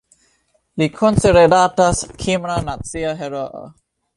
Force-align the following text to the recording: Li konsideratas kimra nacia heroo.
Li 0.81 0.87
konsideratas 0.95 2.01
kimra 2.25 2.57
nacia 2.71 3.13
heroo. 3.21 3.63